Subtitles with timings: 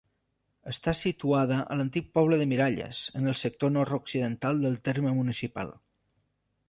[0.69, 5.71] Està situada a l'antic poble de Miralles, en el sector nord-occidental del terme municipal.